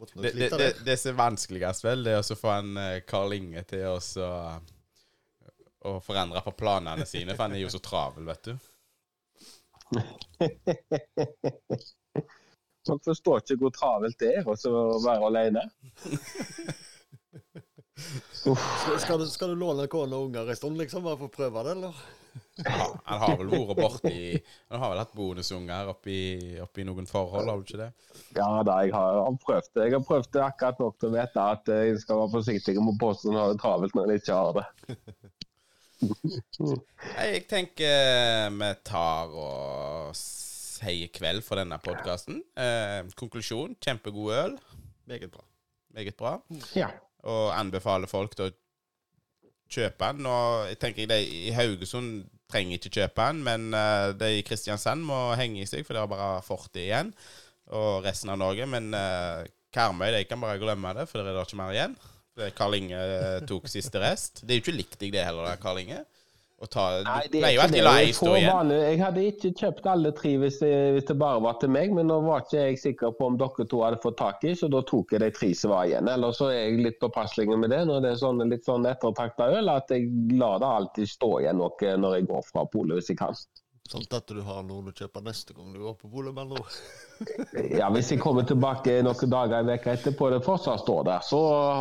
[0.00, 3.34] Det, det, det, det som er vanskeligst, vel, det er å få en eh, Karl
[3.36, 3.98] Inge til å
[5.80, 8.52] å forandre på planene sine, for han er jo så travel, vet du.
[12.80, 14.54] Dere forstår ikke hvor travelt det er å
[15.04, 15.64] være alene.
[18.32, 18.56] Skal,
[19.02, 21.64] skal, du, skal du låne kone og unger en stund, liksom, bare for å prøve
[21.66, 22.00] det, eller?
[22.62, 24.18] Ja, han har vel vært borti
[24.70, 26.18] Han har vel hatt bonusunger oppi,
[26.62, 27.88] oppi noen forhold, har du ikke det?
[28.36, 29.88] Ja da, jeg har prøvd det.
[29.88, 32.94] Jeg har prøvd det akkurat nok til å vite at jeg skal være forsiktig med
[32.94, 34.66] å påstå at har det travelt når jeg ikke har det.
[36.00, 42.40] Jeg tenker vi tar og sier kveld for denne podkasten.
[42.56, 44.56] Eh, konklusjon kjempegod øl.
[45.10, 45.44] Meget bra.
[45.92, 46.38] Meget bra.
[46.78, 46.88] Ja.
[47.28, 48.54] Og anbefaler folk til å
[49.70, 50.28] kjøpe den.
[50.30, 55.04] Og jeg tenker de i Haugesund trenger ikke kjøpe den, men eh, de i Kristiansand
[55.06, 57.12] må henge i seg, for det er bare 40 igjen.
[57.70, 58.66] Og resten av Norge.
[58.66, 61.94] Men uh, Karmøy de kan bare glemme det, for det er da ikke mer igjen.
[62.40, 64.42] Det Karl Inge eh, tok siste rest.
[64.42, 66.00] Det er jo ikke likt deg, det heller, Karl Inge.
[66.60, 68.50] Å ta, Nei, du det pleier er jo alltid la ei stå igjen.
[68.52, 71.94] vanlig, jeg hadde ikke kjøpt alle tre hvis det, hvis det bare var til meg,
[71.96, 74.68] men nå var ikke jeg sikker på om dere to hadde fått tak i, så
[74.68, 76.10] da tok jeg de tre som var igjen.
[76.12, 79.48] Eller så er jeg litt påpasselig med det når det er sånne, litt sånn ettertrakta
[79.56, 83.10] øl, at jeg lar det alltid stå igjen noe når jeg går fra polet hvis
[83.14, 83.40] jeg kan.
[83.90, 86.62] Sånn at du har noen å kjøpe neste gang du går på polet, med andre.
[87.80, 91.40] Ja, Hvis jeg kommer tilbake noen dager en uke etterpå det fortsatt står der, så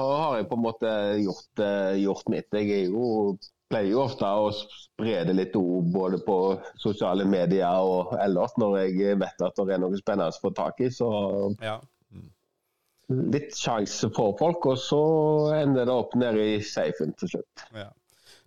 [0.10, 0.90] har jeg på en måte
[1.22, 2.48] gjort, eh, gjort mitt.
[2.56, 3.36] Jeg er jo,
[3.70, 6.38] pleier jo ofte å spre det litt ord både på
[6.82, 10.82] sosiale medier og ellers når jeg vet at det er noe spennende å få tak
[10.82, 10.90] i.
[10.94, 11.10] Så
[11.62, 11.80] Ja.
[13.10, 15.00] litt sjanse for folk, og så
[15.58, 17.64] ender det opp nede i safen til slutt.
[17.74, 17.88] Ja.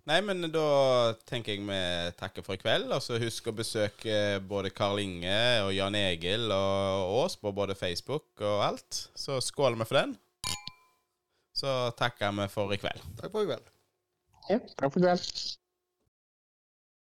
[0.07, 1.79] Nei, men da tenker jeg vi
[2.19, 2.89] takker for i kveld.
[2.91, 7.75] Og så husk å besøke både Karl Inge og Jan Egil og oss på både
[7.79, 9.05] Facebook og alt.
[9.15, 10.17] Så skåler vi for den.
[11.55, 12.99] Så takker vi for i kveld.
[13.21, 13.72] Takk for i kveld.
[14.47, 15.62] Ja, takk for kveld.